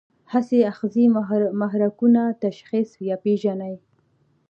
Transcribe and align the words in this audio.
حسي 0.31 0.59
آخذې 0.71 1.05
محرکونه 1.61 2.21
تشخیص 2.43 2.89
یا 3.09 3.15
پېژني. 3.23 3.73